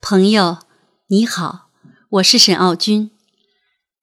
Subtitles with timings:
[0.00, 0.58] 朋友，
[1.08, 1.70] 你好，
[2.08, 3.10] 我是沈傲君，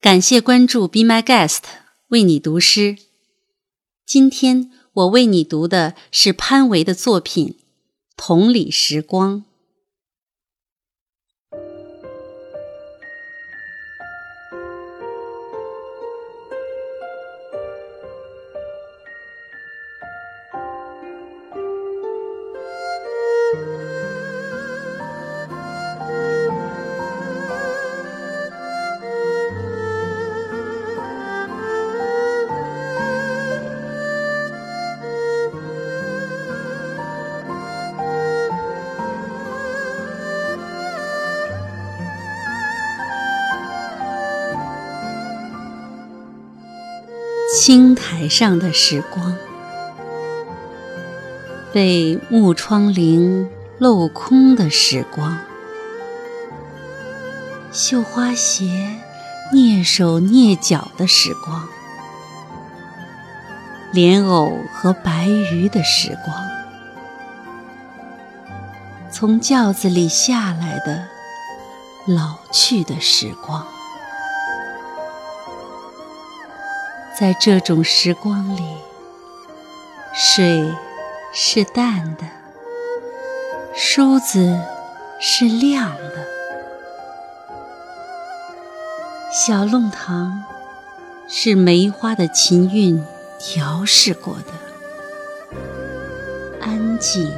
[0.01, 1.61] 感谢关注 Be My Guest，
[2.09, 2.97] 为你读诗。
[4.05, 7.47] 今天我为你读的是潘维的作品
[8.17, 9.37] 《同理时光》。
[47.67, 49.35] 青苔上的时光，
[51.73, 53.47] 被木窗棂
[53.79, 55.39] 镂空的时光，
[57.71, 58.91] 绣花鞋
[59.51, 61.67] 蹑手蹑脚的时光，
[63.91, 66.37] 莲藕和白鱼的时光，
[69.11, 71.07] 从轿子里下来的
[72.05, 73.65] 老去的时光。
[77.17, 78.61] 在这种时光里，
[80.13, 80.69] 水
[81.33, 82.23] 是淡的，
[83.73, 84.59] 梳子
[85.21, 86.27] 是亮的，
[89.31, 90.43] 小弄堂
[91.29, 93.01] 是梅花的琴韵
[93.39, 95.57] 调试过的，
[96.61, 97.31] 安静，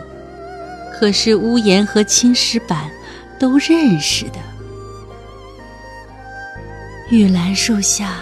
[0.92, 2.90] 可是屋檐和青石板
[3.38, 4.40] 都认识的，
[7.12, 8.16] 玉兰树下。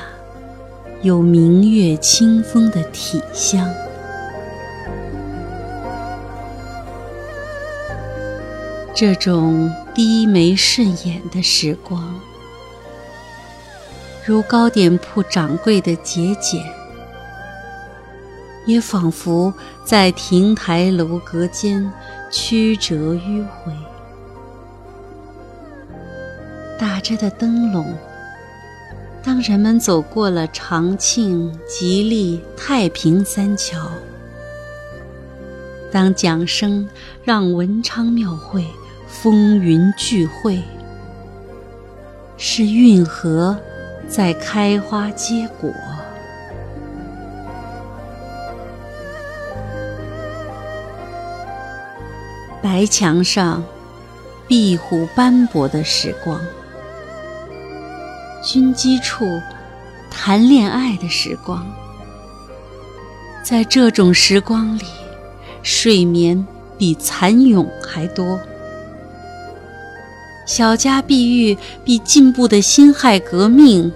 [1.06, 3.72] 有明月清风的体香，
[8.96, 12.20] 这种低眉顺眼的时光，
[14.26, 16.60] 如糕点铺掌柜的节俭，
[18.66, 19.54] 也仿佛
[19.86, 21.88] 在亭台楼阁间
[22.32, 23.72] 曲折迂回，
[26.80, 27.86] 打着的灯笼。
[29.26, 33.90] 当人们走过了长庆、吉利、太平三桥，
[35.92, 36.88] 当桨声
[37.24, 38.64] 让文昌庙会
[39.08, 40.62] 风云聚会，
[42.38, 43.58] 是运河
[44.08, 45.72] 在开花结果，
[52.62, 53.64] 白墙上
[54.48, 56.40] 壁虎斑驳的时光。
[58.46, 59.42] 军机处
[60.12, 61.66] 谈恋爱的时光，
[63.44, 64.84] 在这种时光里，
[65.64, 66.46] 睡眠
[66.78, 68.40] 比蚕蛹还多。
[70.46, 73.92] 小家碧玉比进步的辛亥革命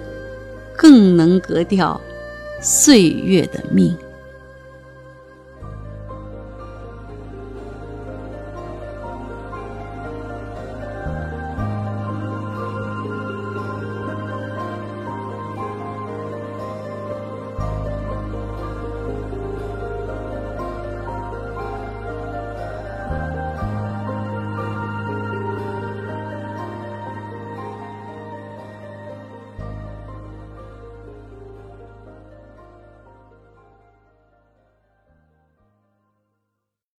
[0.76, 1.98] 更能革掉
[2.60, 3.96] 岁月的命。